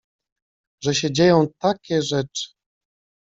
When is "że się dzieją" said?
0.83-1.47